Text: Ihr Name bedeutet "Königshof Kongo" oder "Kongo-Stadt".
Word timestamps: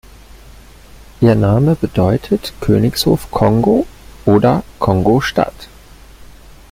Ihr 1.19 1.35
Name 1.35 1.75
bedeutet 1.75 2.53
"Königshof 2.59 3.29
Kongo" 3.29 3.85
oder 4.25 4.63
"Kongo-Stadt". 4.79 5.67